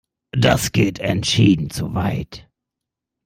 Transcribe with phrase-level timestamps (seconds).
[0.35, 2.49] Das geht entschieden zu weit!